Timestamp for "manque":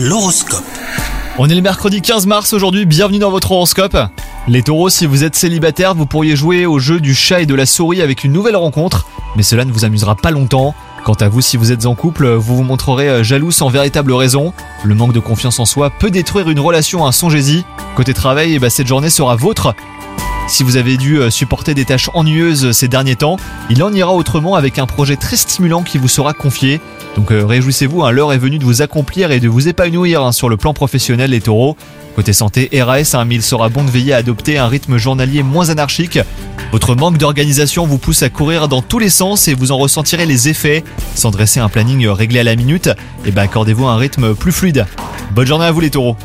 14.94-15.12, 36.94-37.18